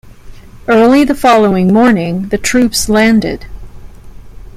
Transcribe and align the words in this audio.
Early 0.67 1.03
the 1.03 1.13
following 1.13 1.71
morning, 1.71 2.29
the 2.29 2.39
troops 2.39 2.89
landed. 2.89 3.45